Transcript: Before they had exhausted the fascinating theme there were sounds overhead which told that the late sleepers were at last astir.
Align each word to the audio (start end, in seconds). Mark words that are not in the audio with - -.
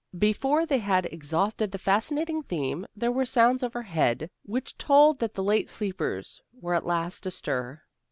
Before 0.17 0.65
they 0.65 0.79
had 0.79 1.05
exhausted 1.13 1.69
the 1.71 1.77
fascinating 1.77 2.41
theme 2.41 2.87
there 2.95 3.11
were 3.11 3.23
sounds 3.23 3.61
overhead 3.61 4.31
which 4.41 4.75
told 4.79 5.19
that 5.19 5.35
the 5.35 5.43
late 5.43 5.69
sleepers 5.69 6.41
were 6.59 6.73
at 6.73 6.87
last 6.87 7.27
astir. 7.27 7.83